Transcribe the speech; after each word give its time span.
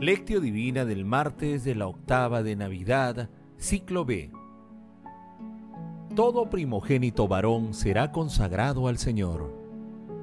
Lectio 0.00 0.40
Divina 0.40 0.86
del 0.86 1.04
martes 1.04 1.62
de 1.62 1.74
la 1.74 1.86
octava 1.86 2.42
de 2.42 2.56
Navidad, 2.56 3.28
ciclo 3.58 4.06
B. 4.06 4.30
Todo 6.16 6.48
primogénito 6.48 7.28
varón 7.28 7.74
será 7.74 8.10
consagrado 8.10 8.88
al 8.88 8.96
Señor. 8.96 9.52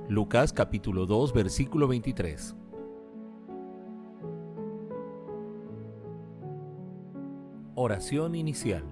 Lucas 0.10 0.52
capítulo 0.52 1.06
2 1.06 1.32
versículo 1.32 1.88
23. 1.88 2.56
Oración 7.76 8.34
inicial. 8.34 8.84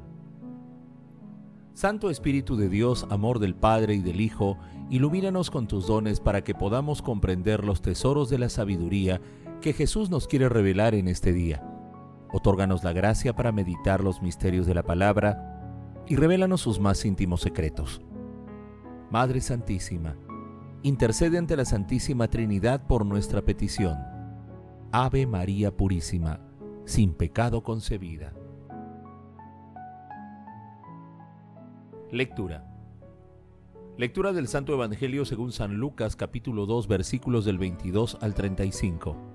Santo 1.73 2.11
Espíritu 2.11 2.57
de 2.57 2.69
Dios, 2.69 3.07
amor 3.09 3.39
del 3.39 3.55
Padre 3.55 3.95
y 3.95 4.01
del 4.01 4.21
Hijo, 4.21 4.59
ilumínanos 4.91 5.49
con 5.49 5.67
tus 5.67 5.87
dones 5.87 6.19
para 6.19 6.43
que 6.43 6.53
podamos 6.53 7.01
comprender 7.01 7.63
los 7.63 7.81
tesoros 7.81 8.29
de 8.29 8.37
la 8.37 8.49
sabiduría 8.49 9.19
que 9.65 9.73
Jesús 9.73 10.11
nos 10.11 10.27
quiere 10.27 10.47
revelar 10.47 10.93
en 10.93 11.07
este 11.07 11.33
día. 11.33 11.67
Otórganos 12.31 12.83
la 12.83 12.93
gracia 12.93 13.35
para 13.35 13.51
meditar 13.51 14.03
los 14.03 14.21
misterios 14.21 14.67
de 14.67 14.75
la 14.75 14.83
palabra 14.83 16.03
y 16.05 16.17
revélanos 16.17 16.61
sus 16.61 16.79
más 16.79 17.03
íntimos 17.03 17.41
secretos. 17.41 17.99
Madre 19.09 19.41
Santísima, 19.41 20.17
intercede 20.83 21.39
ante 21.39 21.57
la 21.57 21.65
Santísima 21.65 22.27
Trinidad 22.27 22.85
por 22.85 23.07
nuestra 23.07 23.41
petición. 23.41 23.97
Ave 24.91 25.25
María 25.25 25.75
Purísima, 25.75 26.41
sin 26.85 27.15
pecado 27.15 27.63
concebida. 27.63 28.33
Lectura. 32.11 32.71
Lectura 33.97 34.31
del 34.31 34.47
Santo 34.47 34.73
Evangelio 34.73 35.25
según 35.25 35.51
San 35.51 35.73
Lucas 35.77 36.15
capítulo 36.15 36.67
2 36.67 36.87
versículos 36.87 37.45
del 37.45 37.57
22 37.57 38.19
al 38.21 38.35
35. 38.35 39.34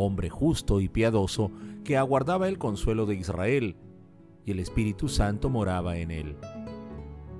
hombre 0.00 0.30
justo 0.30 0.80
y 0.80 0.88
piadoso 0.88 1.50
que 1.84 1.96
aguardaba 1.96 2.48
el 2.48 2.58
consuelo 2.58 3.06
de 3.06 3.14
Israel, 3.14 3.76
y 4.44 4.52
el 4.52 4.58
Espíritu 4.58 5.08
Santo 5.08 5.50
moraba 5.50 5.98
en 5.98 6.10
él. 6.10 6.36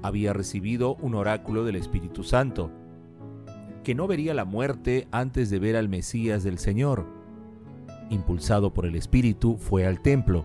Había 0.02 0.32
recibido 0.32 0.96
un 0.96 1.14
oráculo 1.14 1.64
del 1.64 1.76
Espíritu 1.76 2.22
Santo, 2.22 2.70
que 3.84 3.94
no 3.94 4.06
vería 4.06 4.34
la 4.34 4.44
muerte 4.44 5.08
antes 5.10 5.50
de 5.50 5.58
ver 5.58 5.76
al 5.76 5.88
Mesías 5.88 6.44
del 6.44 6.58
Señor. 6.58 7.06
Impulsado 8.10 8.72
por 8.72 8.86
el 8.86 8.94
Espíritu, 8.94 9.56
fue 9.56 9.86
al 9.86 10.00
templo. 10.00 10.44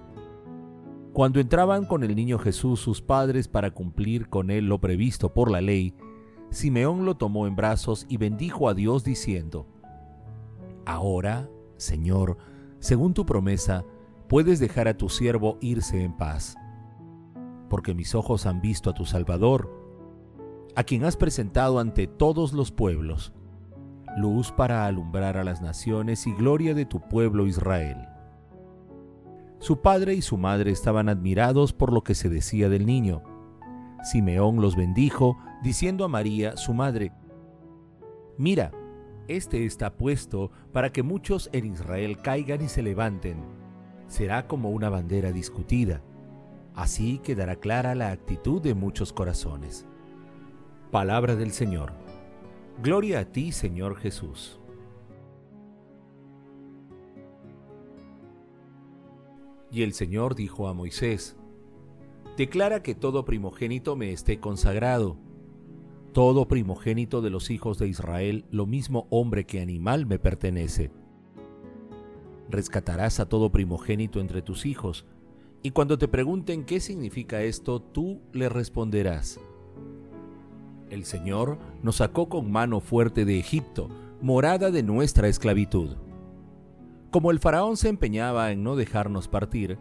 Cuando 1.13 1.39
entraban 1.39 1.85
con 1.85 2.03
el 2.03 2.15
niño 2.15 2.37
Jesús 2.37 2.79
sus 2.79 3.01
padres 3.01 3.47
para 3.47 3.71
cumplir 3.71 4.29
con 4.29 4.51
él 4.51 4.67
lo 4.67 4.79
previsto 4.79 5.33
por 5.33 5.49
la 5.49 5.61
ley, 5.61 5.93
Simeón 6.49 7.05
lo 7.05 7.15
tomó 7.15 7.47
en 7.47 7.55
brazos 7.55 8.05
y 8.09 8.17
bendijo 8.17 8.69
a 8.69 8.73
Dios 8.73 9.03
diciendo, 9.03 9.67
Ahora, 10.85 11.49
Señor, 11.77 12.37
según 12.79 13.13
tu 13.13 13.25
promesa, 13.25 13.85
puedes 14.27 14.59
dejar 14.59 14.87
a 14.87 14.97
tu 14.97 15.09
siervo 15.09 15.57
irse 15.61 16.03
en 16.03 16.13
paz. 16.13 16.55
Porque 17.69 17.93
mis 17.93 18.15
ojos 18.15 18.45
han 18.45 18.61
visto 18.61 18.89
a 18.89 18.93
tu 18.93 19.05
Salvador, 19.05 19.71
a 20.75 20.83
quien 20.83 21.03
has 21.05 21.17
presentado 21.17 21.79
ante 21.79 22.07
todos 22.07 22.53
los 22.53 22.71
pueblos, 22.71 23.33
luz 24.17 24.51
para 24.51 24.85
alumbrar 24.85 25.37
a 25.37 25.43
las 25.43 25.61
naciones 25.61 26.27
y 26.27 26.33
gloria 26.33 26.73
de 26.73 26.85
tu 26.85 27.01
pueblo 27.01 27.47
Israel. 27.47 28.07
Su 29.59 29.81
padre 29.81 30.13
y 30.13 30.21
su 30.21 30.37
madre 30.37 30.71
estaban 30.71 31.09
admirados 31.09 31.73
por 31.73 31.91
lo 31.91 32.03
que 32.03 32.13
se 32.13 32.29
decía 32.29 32.69
del 32.69 32.85
niño. 32.85 33.23
Simeón 34.03 34.61
los 34.61 34.75
bendijo, 34.75 35.37
diciendo 35.63 36.05
a 36.05 36.07
María, 36.07 36.55
su 36.57 36.73
madre, 36.73 37.13
Mira, 38.37 38.71
este 39.27 39.65
está 39.65 39.95
puesto 39.95 40.51
para 40.71 40.91
que 40.91 41.03
muchos 41.03 41.49
en 41.53 41.65
Israel 41.65 42.17
caigan 42.21 42.61
y 42.61 42.69
se 42.69 42.81
levanten. 42.81 43.37
Será 44.07 44.47
como 44.47 44.69
una 44.69 44.89
bandera 44.89 45.31
discutida. 45.31 46.01
Así 46.75 47.19
quedará 47.19 47.55
clara 47.55 47.95
la 47.95 48.11
actitud 48.11 48.61
de 48.61 48.73
muchos 48.73 49.13
corazones. 49.13 49.85
Palabra 50.91 51.35
del 51.35 51.51
Señor. 51.51 51.93
Gloria 52.83 53.19
a 53.19 53.25
ti, 53.25 53.51
Señor 53.51 53.95
Jesús. 53.97 54.59
Y 59.71 59.83
el 59.83 59.93
Señor 59.93 60.35
dijo 60.35 60.67
a 60.67 60.73
Moisés, 60.73 61.35
Declara 62.37 62.83
que 62.83 62.95
todo 62.95 63.25
primogénito 63.25 63.95
me 63.95 64.11
esté 64.11 64.39
consagrado 64.39 65.17
todo 66.15 66.47
primogénito 66.47 67.21
de 67.21 67.29
los 67.29 67.49
hijos 67.49 67.77
de 67.77 67.89
Israel, 67.89 68.45
lo 68.49 68.65
mismo 68.65 69.05
hombre 69.09 69.45
que 69.45 69.59
animal, 69.59 70.05
me 70.05 70.17
pertenece. 70.17 70.89
Rescatarás 72.49 73.19
a 73.19 73.27
todo 73.27 73.51
primogénito 73.51 74.21
entre 74.21 74.41
tus 74.41 74.65
hijos, 74.65 75.05
y 75.61 75.71
cuando 75.71 75.97
te 75.97 76.07
pregunten 76.07 76.63
qué 76.63 76.79
significa 76.79 77.41
esto, 77.41 77.81
tú 77.81 78.21
le 78.31 78.47
responderás. 78.47 79.41
El 80.89 81.03
Señor 81.03 81.57
nos 81.83 81.97
sacó 81.97 82.29
con 82.29 82.49
mano 82.49 82.79
fuerte 82.79 83.25
de 83.25 83.37
Egipto, 83.37 83.89
morada 84.21 84.71
de 84.71 84.83
nuestra 84.83 85.27
esclavitud. 85.27 85.97
Como 87.11 87.29
el 87.29 87.39
faraón 87.39 87.75
se 87.75 87.89
empeñaba 87.89 88.53
en 88.53 88.63
no 88.63 88.77
dejarnos 88.77 89.27
partir, 89.27 89.77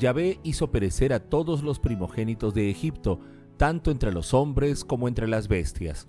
Yahvé 0.00 0.40
hizo 0.42 0.72
perecer 0.72 1.12
a 1.12 1.20
todos 1.20 1.62
los 1.62 1.78
primogénitos 1.78 2.54
de 2.54 2.70
Egipto, 2.70 3.20
tanto 3.56 3.90
entre 3.90 4.12
los 4.12 4.34
hombres 4.34 4.84
como 4.84 5.08
entre 5.08 5.28
las 5.28 5.48
bestias. 5.48 6.08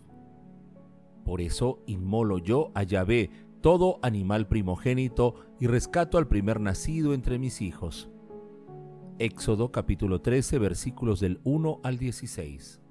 Por 1.24 1.42
eso 1.42 1.84
inmolo 1.88 2.40
yo 2.40 2.72
a 2.74 2.84
Yahvé 2.84 3.30
todo 3.62 4.00
animal 4.02 4.48
primogénito 4.48 5.36
y 5.60 5.68
rescato 5.68 6.18
al 6.18 6.28
primer 6.28 6.60
nacido 6.60 7.14
entre 7.14 7.40
mis 7.40 7.62
hijos. 7.62 8.10
Éxodo 9.20 9.72
capítulo 9.72 10.22
13 10.22 10.60
versículos 10.60 11.20
del 11.20 11.40
1 11.44 11.82
al 11.84 11.98
16. 11.98 12.82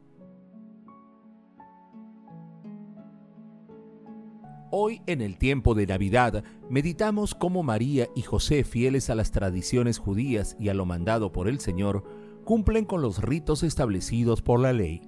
Hoy 4.73 5.01
en 5.07 5.23
el 5.23 5.39
tiempo 5.39 5.75
de 5.75 5.87
Navidad 5.87 6.43
meditamos 6.69 7.35
cómo 7.35 7.63
María 7.63 8.09
y 8.17 8.23
José, 8.23 8.65
fieles 8.65 9.09
a 9.09 9.15
las 9.15 9.31
tradiciones 9.31 9.99
judías 9.99 10.57
y 10.59 10.69
a 10.69 10.75
lo 10.75 10.85
mandado 10.85 11.33
por 11.33 11.49
el 11.49 11.61
Señor, 11.61 12.05
cumplen 12.47 12.85
con 12.85 13.03
los 13.03 13.21
ritos 13.21 13.65
establecidos 13.65 14.41
por 14.41 14.61
la 14.61 14.73
ley. 14.73 15.03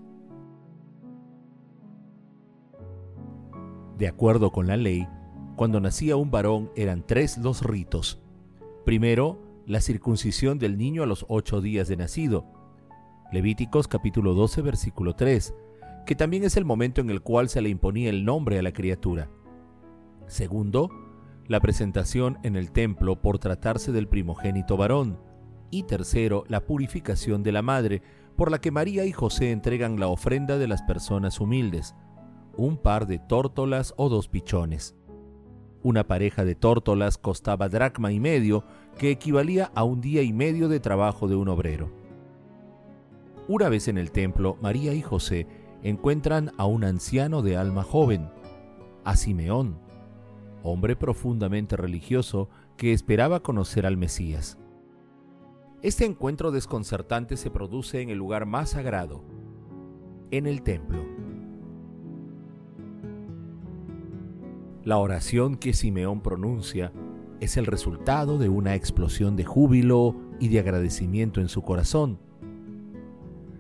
De 3.97 4.09
acuerdo 4.09 4.51
con 4.51 4.67
la 4.67 4.77
ley, 4.77 5.07
cuando 5.55 5.79
nacía 5.79 6.17
un 6.17 6.33
varón 6.33 6.73
eran 6.75 7.07
tres 7.07 7.39
los 7.39 7.63
ritos. 7.63 8.21
Primero, 8.85 9.41
la 9.67 9.81
circuncisión 9.81 10.59
del 10.59 10.77
niño 10.77 11.05
a 11.05 11.07
los 11.07 11.27
ocho 11.29 11.61
días 11.61 11.87
de 11.87 11.97
nacido. 11.97 12.45
Levíticos 13.31 13.87
capítulo 13.87 14.35
12 14.35 14.61
versículo 14.63 15.15
3, 15.15 15.55
que 16.07 16.17
también 16.17 16.43
es 16.43 16.57
el 16.57 16.65
momento 16.65 17.01
en 17.01 17.09
el 17.09 17.23
cual 17.23 17.49
se 17.49 17.63
le 17.63 17.69
imponía 17.69 18.11
el 18.11 18.25
nombre 18.25 18.59
a 18.59 18.63
la 18.63 18.73
criatura. 18.73 19.31
Segundo, 20.27 20.91
la 21.47 21.61
presentación 21.61 22.39
en 22.43 22.57
el 22.57 22.73
templo 22.73 23.23
por 23.23 23.39
tratarse 23.39 23.93
del 23.93 24.09
primogénito 24.09 24.77
varón 24.77 25.28
y 25.71 25.85
tercero, 25.85 26.45
la 26.49 26.65
purificación 26.65 27.43
de 27.43 27.53
la 27.53 27.63
madre, 27.63 28.03
por 28.37 28.51
la 28.51 28.61
que 28.61 28.71
María 28.71 29.05
y 29.05 29.13
José 29.13 29.51
entregan 29.51 29.99
la 29.99 30.09
ofrenda 30.09 30.59
de 30.59 30.69
las 30.69 30.83
personas 30.83 31.41
humildes, 31.41 31.95
un 32.57 32.77
par 32.77 33.07
de 33.07 33.19
tórtolas 33.19 33.95
o 33.97 34.09
dos 34.09 34.29
pichones. 34.29 34.95
Una 35.83 36.07
pareja 36.07 36.45
de 36.45 36.55
tórtolas 36.55 37.19
costaba 37.19 37.69
dracma 37.69 38.13
y 38.13 38.21
medio, 38.21 38.65
que 38.99 39.11
equivalía 39.11 39.71
a 39.75 39.85
un 39.85 40.01
día 40.01 40.23
y 40.23 40.33
medio 40.33 40.69
de 40.69 40.81
trabajo 40.81 41.29
de 41.29 41.37
un 41.37 41.49
obrero. 41.49 41.91
Una 43.47 43.69
vez 43.69 43.89
en 43.89 43.97
el 43.97 44.11
templo, 44.11 44.59
María 44.61 44.93
y 44.93 45.03
José 45.03 45.47
encuentran 45.83 46.53
a 46.59 46.67
un 46.67 46.85
anciano 46.85 47.43
de 47.43 47.57
alma 47.57 47.83
joven, 47.83 48.29
a 49.05 49.17
Simeón, 49.17 49.79
hombre 50.63 50.97
profundamente 50.97 51.77
religioso 51.77 52.49
que 52.77 52.93
esperaba 52.93 53.41
conocer 53.41 53.87
al 53.87 53.97
Mesías. 53.97 54.59
Este 55.81 56.05
encuentro 56.05 56.51
desconcertante 56.51 57.37
se 57.37 57.51
produce 57.51 58.01
en 58.01 58.11
el 58.11 58.19
lugar 58.19 58.47
más 58.47 58.71
sagrado, 58.71 59.23
en 60.33 60.47
el 60.47 60.63
templo. 60.63 61.05
La 64.83 64.99
oración 64.99 65.57
que 65.57 65.75
Simeón 65.75 66.21
pronuncia 66.21 66.93
es 67.39 67.57
el 67.57 67.67
resultado 67.67 68.39
de 68.39 68.49
una 68.49 68.75
explosión 68.75 69.37
de 69.37 69.45
júbilo 69.45 70.17
y 70.41 70.49
de 70.49 70.59
agradecimiento 70.59 71.41
en 71.41 71.49
su 71.49 71.63
corazón. 71.63 72.19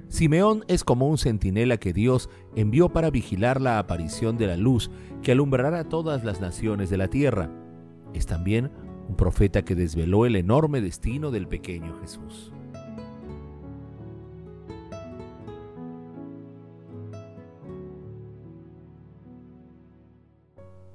Simeón 0.08 0.64
es 0.66 0.82
como 0.82 1.06
un 1.06 1.18
centinela 1.18 1.76
que 1.76 1.92
Dios 1.92 2.30
envió 2.56 2.88
para 2.88 3.10
vigilar 3.10 3.60
la 3.60 3.78
aparición 3.78 4.38
de 4.38 4.48
la 4.48 4.56
luz 4.56 4.90
que 5.22 5.30
alumbrará 5.30 5.84
todas 5.84 6.24
las 6.24 6.40
naciones 6.40 6.90
de 6.90 6.96
la 6.96 7.06
tierra. 7.06 7.48
Es 8.12 8.26
también 8.26 8.72
un 9.08 9.16
profeta 9.16 9.64
que 9.64 9.74
desveló 9.74 10.26
el 10.26 10.36
enorme 10.36 10.80
destino 10.80 11.30
del 11.30 11.48
pequeño 11.48 11.98
Jesús. 12.00 12.52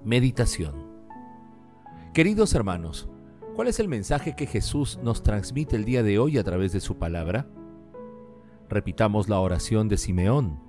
Meditación 0.03 0.93
Queridos 2.13 2.53
hermanos, 2.53 3.09
¿cuál 3.55 3.67
es 3.67 3.79
el 3.79 3.87
mensaje 3.87 4.35
que 4.35 4.45
Jesús 4.45 4.99
nos 5.01 5.23
transmite 5.23 5.75
el 5.75 5.83
día 5.83 6.03
de 6.03 6.19
hoy 6.19 6.37
a 6.37 6.43
través 6.43 6.71
de 6.71 6.79
su 6.79 6.99
palabra? 6.99 7.47
Repitamos 8.69 9.29
la 9.29 9.39
oración 9.39 9.87
de 9.87 9.97
Simeón. 9.97 10.59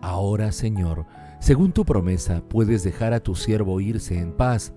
Ahora, 0.00 0.52
Señor, 0.52 1.06
según 1.40 1.72
tu 1.72 1.84
promesa, 1.84 2.40
puedes 2.48 2.84
dejar 2.84 3.14
a 3.14 3.20
tu 3.20 3.34
siervo 3.34 3.80
irse 3.80 4.20
en 4.20 4.32
paz, 4.32 4.72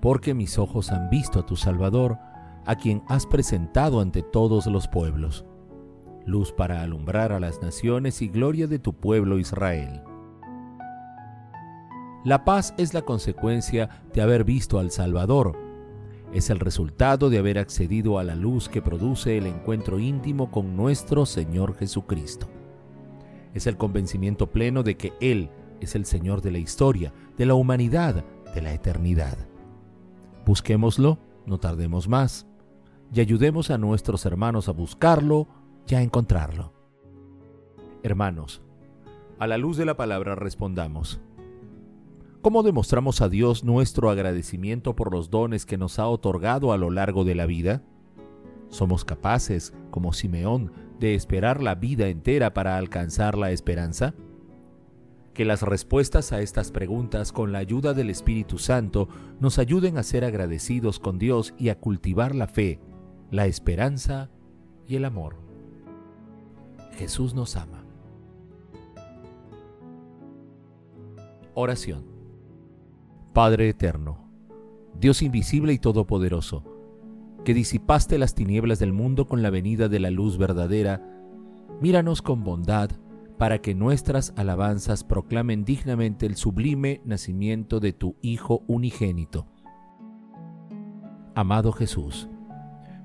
porque 0.00 0.34
mis 0.34 0.58
ojos 0.58 0.90
han 0.90 1.10
visto 1.10 1.40
a 1.40 1.46
tu 1.46 1.56
Salvador, 1.56 2.18
a 2.64 2.76
quien 2.76 3.02
has 3.08 3.26
presentado 3.26 4.00
ante 4.00 4.22
todos 4.22 4.66
los 4.66 4.88
pueblos, 4.88 5.44
luz 6.26 6.52
para 6.52 6.82
alumbrar 6.82 7.32
a 7.32 7.40
las 7.40 7.62
naciones 7.62 8.20
y 8.22 8.28
gloria 8.28 8.66
de 8.66 8.78
tu 8.78 8.92
pueblo 8.92 9.38
Israel. 9.38 10.02
La 12.24 12.44
paz 12.44 12.74
es 12.76 12.94
la 12.94 13.02
consecuencia 13.02 13.88
de 14.12 14.20
haber 14.20 14.44
visto 14.44 14.78
al 14.78 14.90
Salvador. 14.90 15.56
Es 16.32 16.50
el 16.50 16.60
resultado 16.60 17.30
de 17.30 17.38
haber 17.38 17.58
accedido 17.58 18.18
a 18.18 18.24
la 18.24 18.34
luz 18.34 18.68
que 18.68 18.82
produce 18.82 19.38
el 19.38 19.46
encuentro 19.46 19.98
íntimo 19.98 20.50
con 20.50 20.76
nuestro 20.76 21.24
Señor 21.24 21.74
Jesucristo. 21.76 22.48
Es 23.54 23.66
el 23.66 23.78
convencimiento 23.78 24.50
pleno 24.50 24.82
de 24.82 24.96
que 24.96 25.14
Él 25.20 25.48
es 25.80 25.94
el 25.94 26.04
Señor 26.04 26.42
de 26.42 26.50
la 26.50 26.58
historia, 26.58 27.14
de 27.38 27.46
la 27.46 27.54
humanidad, 27.54 28.24
de 28.54 28.62
la 28.62 28.74
eternidad. 28.74 29.38
Busquémoslo, 30.48 31.18
no 31.44 31.58
tardemos 31.60 32.08
más, 32.08 32.46
y 33.12 33.20
ayudemos 33.20 33.70
a 33.70 33.76
nuestros 33.76 34.24
hermanos 34.24 34.70
a 34.70 34.72
buscarlo 34.72 35.46
y 35.86 35.94
a 35.94 36.00
encontrarlo. 36.00 36.72
Hermanos, 38.02 38.62
a 39.38 39.46
la 39.46 39.58
luz 39.58 39.76
de 39.76 39.84
la 39.84 39.98
palabra 39.98 40.36
respondamos. 40.36 41.20
¿Cómo 42.40 42.62
demostramos 42.62 43.20
a 43.20 43.28
Dios 43.28 43.62
nuestro 43.62 44.08
agradecimiento 44.08 44.96
por 44.96 45.12
los 45.12 45.28
dones 45.28 45.66
que 45.66 45.76
nos 45.76 45.98
ha 45.98 46.08
otorgado 46.08 46.72
a 46.72 46.78
lo 46.78 46.88
largo 46.88 47.24
de 47.24 47.34
la 47.34 47.44
vida? 47.44 47.82
¿Somos 48.70 49.04
capaces, 49.04 49.74
como 49.90 50.14
Simeón, 50.14 50.72
de 50.98 51.14
esperar 51.14 51.62
la 51.62 51.74
vida 51.74 52.08
entera 52.08 52.54
para 52.54 52.78
alcanzar 52.78 53.36
la 53.36 53.50
esperanza? 53.50 54.14
Que 55.34 55.44
las 55.44 55.62
respuestas 55.62 56.32
a 56.32 56.40
estas 56.40 56.72
preguntas 56.72 57.32
con 57.32 57.52
la 57.52 57.58
ayuda 57.58 57.94
del 57.94 58.10
Espíritu 58.10 58.58
Santo 58.58 59.08
nos 59.40 59.58
ayuden 59.58 59.98
a 59.98 60.02
ser 60.02 60.24
agradecidos 60.24 60.98
con 60.98 61.18
Dios 61.18 61.54
y 61.58 61.68
a 61.68 61.78
cultivar 61.78 62.34
la 62.34 62.48
fe, 62.48 62.80
la 63.30 63.46
esperanza 63.46 64.30
y 64.86 64.96
el 64.96 65.04
amor. 65.04 65.36
Jesús 66.92 67.34
nos 67.34 67.56
ama. 67.56 67.84
Oración. 71.54 72.04
Padre 73.32 73.68
eterno, 73.68 74.28
Dios 74.98 75.22
invisible 75.22 75.72
y 75.72 75.78
todopoderoso, 75.78 76.64
que 77.44 77.54
disipaste 77.54 78.18
las 78.18 78.34
tinieblas 78.34 78.80
del 78.80 78.92
mundo 78.92 79.28
con 79.28 79.42
la 79.42 79.50
venida 79.50 79.88
de 79.88 80.00
la 80.00 80.10
luz 80.10 80.38
verdadera, 80.38 81.00
míranos 81.80 82.20
con 82.20 82.42
bondad 82.42 82.90
para 83.38 83.60
que 83.60 83.74
nuestras 83.74 84.34
alabanzas 84.36 85.04
proclamen 85.04 85.64
dignamente 85.64 86.26
el 86.26 86.34
sublime 86.36 87.00
nacimiento 87.04 87.78
de 87.80 87.92
tu 87.92 88.16
Hijo 88.20 88.64
unigénito. 88.66 89.46
Amado 91.36 91.70
Jesús, 91.70 92.28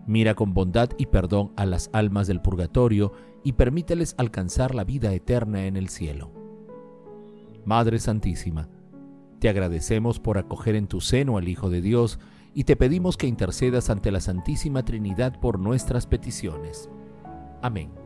mira 0.07 0.33
con 0.33 0.55
bondad 0.55 0.89
y 0.97 1.05
perdón 1.05 1.53
a 1.55 1.67
las 1.67 1.91
almas 1.93 2.25
del 2.25 2.41
purgatorio 2.41 3.13
y 3.43 3.53
permíteles 3.53 4.15
alcanzar 4.17 4.73
la 4.73 4.83
vida 4.83 5.13
eterna 5.13 5.67
en 5.67 5.77
el 5.77 5.89
cielo. 5.89 6.31
Madre 7.63 7.99
Santísima, 7.99 8.69
te 9.39 9.49
agradecemos 9.49 10.19
por 10.19 10.39
acoger 10.39 10.75
en 10.75 10.87
tu 10.87 10.99
seno 10.99 11.37
al 11.37 11.47
Hijo 11.47 11.69
de 11.69 11.81
Dios 11.81 12.19
y 12.55 12.63
te 12.63 12.75
pedimos 12.75 13.17
que 13.17 13.27
intercedas 13.27 13.91
ante 13.91 14.09
la 14.09 14.19
Santísima 14.19 14.83
Trinidad 14.83 15.39
por 15.39 15.59
nuestras 15.59 16.07
peticiones. 16.07 16.89
Amén. 17.61 18.02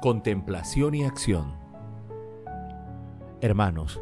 Contemplación 0.00 0.94
y 0.94 1.04
acción 1.04 1.52
Hermanos, 3.40 4.00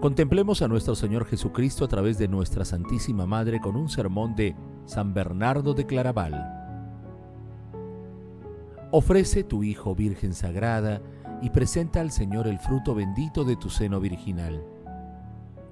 contemplemos 0.00 0.62
a 0.62 0.68
nuestro 0.68 0.94
Señor 0.94 1.26
Jesucristo 1.26 1.84
a 1.84 1.88
través 1.88 2.18
de 2.18 2.28
nuestra 2.28 2.64
Santísima 2.64 3.26
Madre 3.26 3.60
con 3.60 3.76
un 3.76 3.88
sermón 3.88 4.34
de 4.34 4.56
San 4.86 5.14
Bernardo 5.14 5.74
de 5.74 5.86
Claraval. 5.86 6.54
Ofrece 8.90 9.44
tu 9.44 9.62
Hijo 9.62 9.94
Virgen 9.94 10.32
Sagrada, 10.32 11.02
y 11.40 11.50
presenta 11.50 12.00
al 12.00 12.10
Señor 12.10 12.46
el 12.46 12.58
fruto 12.58 12.94
bendito 12.94 13.44
de 13.44 13.56
tu 13.56 13.70
seno 13.70 14.00
virginal. 14.00 14.62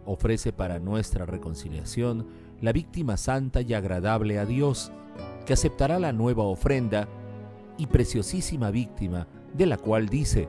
Ofrece 0.04 0.52
para 0.52 0.78
nuestra 0.78 1.26
reconciliación 1.26 2.26
la 2.60 2.72
víctima 2.72 3.16
santa 3.16 3.60
y 3.60 3.74
agradable 3.74 4.38
a 4.38 4.46
Dios, 4.46 4.92
que 5.44 5.52
aceptará 5.52 5.98
la 5.98 6.12
nueva 6.12 6.44
ofrenda 6.44 7.08
y 7.78 7.86
preciosísima 7.86 8.70
víctima, 8.70 9.26
de 9.56 9.66
la 9.66 9.76
cual 9.76 10.08
dice, 10.08 10.48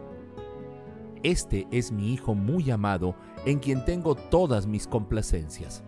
Este 1.23 1.67
es 1.71 1.91
mi 1.91 2.13
Hijo 2.13 2.35
muy 2.35 2.69
amado, 2.71 3.15
en 3.45 3.59
quien 3.59 3.85
tengo 3.85 4.15
todas 4.15 4.67
mis 4.67 4.87
complacencias. 4.87 5.83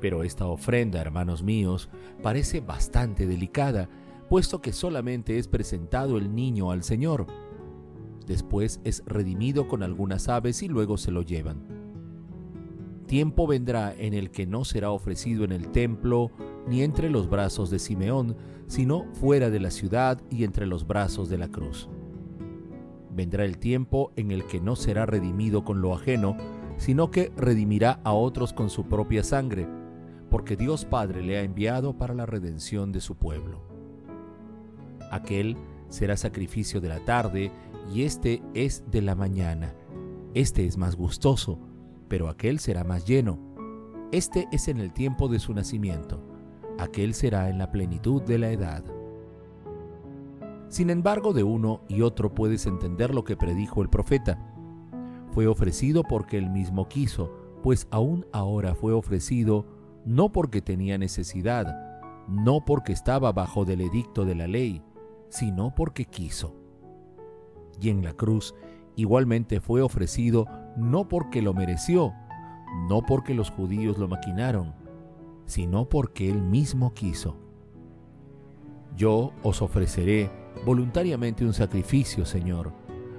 Pero 0.00 0.22
esta 0.22 0.46
ofrenda, 0.46 1.00
hermanos 1.00 1.42
míos, 1.42 1.90
parece 2.22 2.60
bastante 2.60 3.26
delicada, 3.26 3.88
puesto 4.28 4.62
que 4.62 4.72
solamente 4.72 5.38
es 5.38 5.48
presentado 5.48 6.16
el 6.16 6.34
niño 6.34 6.70
al 6.70 6.82
Señor 6.82 7.26
después 8.30 8.80
es 8.84 9.02
redimido 9.06 9.66
con 9.66 9.82
algunas 9.82 10.28
aves 10.28 10.62
y 10.62 10.68
luego 10.68 10.96
se 10.96 11.10
lo 11.10 11.22
llevan. 11.22 11.66
Tiempo 13.06 13.48
vendrá 13.48 13.92
en 13.92 14.14
el 14.14 14.30
que 14.30 14.46
no 14.46 14.64
será 14.64 14.92
ofrecido 14.92 15.42
en 15.44 15.50
el 15.50 15.72
templo 15.72 16.30
ni 16.68 16.82
entre 16.82 17.10
los 17.10 17.28
brazos 17.28 17.70
de 17.70 17.78
Simeón, 17.78 18.36
sino 18.66 19.06
fuera 19.14 19.50
de 19.50 19.60
la 19.60 19.70
ciudad 19.70 20.20
y 20.30 20.44
entre 20.44 20.66
los 20.66 20.86
brazos 20.86 21.28
de 21.28 21.38
la 21.38 21.48
cruz. 21.48 21.88
Vendrá 23.12 23.44
el 23.44 23.58
tiempo 23.58 24.12
en 24.16 24.30
el 24.30 24.44
que 24.44 24.60
no 24.60 24.76
será 24.76 25.06
redimido 25.06 25.64
con 25.64 25.80
lo 25.80 25.94
ajeno, 25.94 26.36
sino 26.76 27.10
que 27.10 27.32
redimirá 27.36 28.00
a 28.04 28.12
otros 28.12 28.52
con 28.52 28.70
su 28.70 28.84
propia 28.84 29.22
sangre, 29.22 29.68
porque 30.30 30.56
Dios 30.56 30.84
Padre 30.84 31.22
le 31.22 31.36
ha 31.36 31.42
enviado 31.42 31.98
para 31.98 32.14
la 32.14 32.24
redención 32.24 32.92
de 32.92 33.00
su 33.00 33.16
pueblo. 33.16 33.60
Aquel 35.10 35.56
será 35.88 36.16
sacrificio 36.16 36.80
de 36.80 36.88
la 36.88 37.04
tarde 37.04 37.50
y 37.92 38.02
este 38.02 38.42
es 38.54 38.84
de 38.90 39.02
la 39.02 39.16
mañana. 39.16 39.74
Este 40.34 40.64
es 40.64 40.78
más 40.78 40.94
gustoso, 40.94 41.58
pero 42.08 42.28
aquel 42.28 42.60
será 42.60 42.84
más 42.84 43.04
lleno. 43.04 43.38
Este 44.12 44.46
es 44.52 44.68
en 44.68 44.78
el 44.78 44.92
tiempo 44.92 45.28
de 45.28 45.40
su 45.40 45.52
nacimiento, 45.52 46.22
aquel 46.82 47.14
será 47.14 47.48
en 47.48 47.58
la 47.58 47.70
plenitud 47.70 48.22
de 48.22 48.38
la 48.38 48.50
edad. 48.50 48.84
Sin 50.68 50.90
embargo, 50.90 51.32
de 51.32 51.42
uno 51.42 51.82
y 51.88 52.02
otro 52.02 52.34
puedes 52.34 52.66
entender 52.66 53.14
lo 53.14 53.24
que 53.24 53.36
predijo 53.36 53.82
el 53.82 53.88
profeta. 53.88 54.38
Fue 55.32 55.46
ofrecido 55.46 56.02
porque 56.02 56.38
él 56.38 56.50
mismo 56.50 56.88
quiso, 56.88 57.32
pues 57.62 57.88
aún 57.90 58.26
ahora 58.32 58.74
fue 58.74 58.92
ofrecido 58.92 59.66
no 60.04 60.32
porque 60.32 60.62
tenía 60.62 60.96
necesidad, 60.96 61.66
no 62.28 62.64
porque 62.64 62.92
estaba 62.92 63.32
bajo 63.32 63.64
del 63.64 63.80
edicto 63.80 64.24
de 64.24 64.34
la 64.34 64.46
ley, 64.46 64.82
sino 65.28 65.74
porque 65.74 66.04
quiso 66.04 66.60
y 67.80 67.88
en 67.88 68.04
la 68.04 68.12
cruz 68.12 68.54
igualmente 68.96 69.60
fue 69.60 69.82
ofrecido 69.82 70.46
no 70.76 71.08
porque 71.08 71.42
lo 71.42 71.54
mereció, 71.54 72.12
no 72.88 73.02
porque 73.02 73.34
los 73.34 73.50
judíos 73.50 73.98
lo 73.98 74.08
maquinaron, 74.08 74.74
sino 75.50 75.88
porque 75.88 76.30
él 76.30 76.40
mismo 76.40 76.94
quiso. 76.94 77.36
Yo 78.96 79.32
os 79.42 79.62
ofreceré 79.62 80.30
voluntariamente 80.64 81.44
un 81.44 81.52
sacrificio, 81.52 82.24
Señor, 82.24 82.72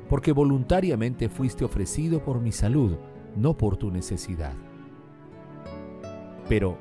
porque 0.08 0.32
voluntariamente 0.32 1.28
fuiste 1.28 1.66
ofrecido 1.66 2.24
por 2.24 2.40
mi 2.40 2.54
salud, 2.54 2.96
no 3.36 3.58
por 3.58 3.76
tu 3.76 3.92
necesidad. 3.92 4.54
Pero, 6.48 6.78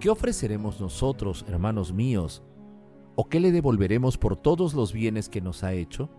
¿qué 0.00 0.10
ofreceremos 0.10 0.80
nosotros, 0.80 1.44
hermanos 1.48 1.92
míos? 1.92 2.42
¿O 3.14 3.28
qué 3.28 3.38
le 3.38 3.52
devolveremos 3.52 4.18
por 4.18 4.36
todos 4.36 4.74
los 4.74 4.92
bienes 4.92 5.28
que 5.28 5.40
nos 5.40 5.62
ha 5.62 5.74
hecho? 5.74 6.10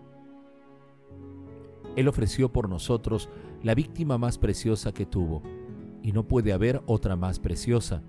Él 1.96 2.08
ofreció 2.08 2.50
por 2.50 2.70
nosotros 2.70 3.28
la 3.62 3.74
víctima 3.74 4.16
más 4.16 4.38
preciosa 4.38 4.92
que 4.92 5.04
tuvo, 5.04 5.42
y 6.02 6.12
no 6.12 6.26
puede 6.26 6.54
haber 6.54 6.82
otra 6.86 7.14
más 7.16 7.38
preciosa. 7.38 8.02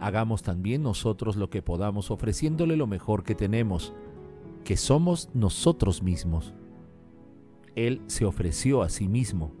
Hagamos 0.00 0.42
también 0.42 0.82
nosotros 0.82 1.36
lo 1.36 1.50
que 1.50 1.62
podamos 1.62 2.10
ofreciéndole 2.10 2.76
lo 2.76 2.86
mejor 2.86 3.24
que 3.24 3.34
tenemos, 3.34 3.92
que 4.64 4.76
somos 4.76 5.30
nosotros 5.34 6.02
mismos. 6.02 6.54
Él 7.74 8.02
se 8.06 8.24
ofreció 8.24 8.82
a 8.82 8.88
sí 8.88 9.08
mismo. 9.08 9.52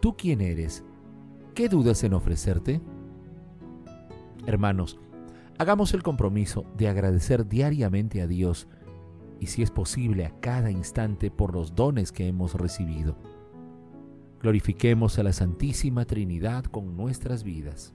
¿Tú 0.00 0.16
quién 0.16 0.40
eres? 0.40 0.84
¿Qué 1.54 1.68
dudas 1.68 2.04
en 2.04 2.14
ofrecerte? 2.14 2.80
Hermanos, 4.46 4.98
hagamos 5.58 5.94
el 5.94 6.02
compromiso 6.02 6.64
de 6.76 6.88
agradecer 6.88 7.48
diariamente 7.48 8.20
a 8.20 8.26
Dios 8.26 8.68
y 9.40 9.46
si 9.46 9.62
es 9.62 9.70
posible 9.70 10.24
a 10.24 10.38
cada 10.40 10.70
instante 10.70 11.30
por 11.30 11.54
los 11.54 11.74
dones 11.74 12.12
que 12.12 12.26
hemos 12.26 12.54
recibido. 12.54 13.16
Glorifiquemos 14.40 15.18
a 15.18 15.22
la 15.22 15.32
Santísima 15.32 16.04
Trinidad 16.04 16.64
con 16.64 16.96
nuestras 16.96 17.42
vidas. 17.42 17.94